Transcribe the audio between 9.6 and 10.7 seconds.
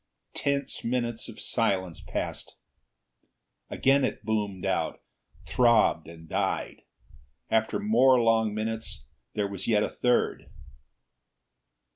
yet a third.